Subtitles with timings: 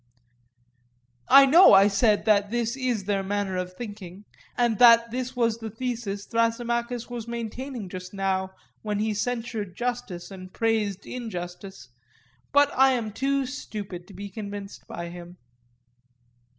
[1.29, 4.25] I know, I said, that this is their manner of thinking,
[4.57, 8.49] and that this was the thesis which Thrasymachus was maintaining just now,
[8.81, 11.89] when he censured justice and praised injustice.
[12.51, 15.37] But I am too stupid to be convinced by him.